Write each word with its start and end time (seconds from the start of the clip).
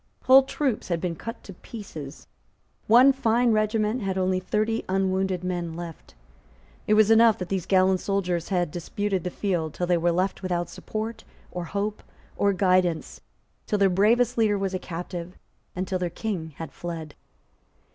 Whole 0.23 0.41
troops 0.41 0.87
had 0.87 0.99
been 0.99 1.15
cut 1.15 1.43
to 1.43 1.53
pieces. 1.53 2.25
One 2.87 3.13
fine 3.13 3.51
regiment 3.51 4.01
had 4.01 4.17
only 4.17 4.39
thirty 4.39 4.83
unwounded 4.89 5.43
men 5.43 5.75
left. 5.75 6.15
It 6.87 6.95
was 6.95 7.11
enough 7.11 7.37
that 7.37 7.49
these 7.49 7.67
gallant 7.67 7.99
soldiers 7.99 8.49
had 8.49 8.71
disputed 8.71 9.23
the 9.23 9.29
field 9.29 9.75
till 9.75 9.85
they 9.85 9.99
were 9.99 10.11
left 10.11 10.41
without 10.41 10.69
support, 10.69 11.23
or 11.51 11.65
hope, 11.65 12.01
or 12.35 12.51
guidance, 12.51 13.21
till 13.67 13.77
their 13.77 13.91
bravest 13.91 14.39
leader 14.39 14.57
was 14.57 14.73
a 14.73 14.79
captive, 14.79 15.37
and 15.75 15.87
till 15.87 15.99
their 15.99 16.09
King 16.09 16.53
had 16.55 16.71
fled. 16.71 17.13